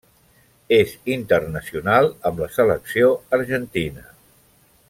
És 0.77 0.95
internacional 1.15 2.09
amb 2.31 2.43
la 2.45 2.49
selecció 2.57 3.15
argentina. 3.41 4.09